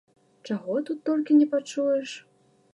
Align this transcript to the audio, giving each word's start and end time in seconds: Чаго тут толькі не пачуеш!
Чаго 0.47 0.77
тут 0.87 1.05
толькі 1.11 1.37
не 1.43 1.47
пачуеш! 1.53 2.19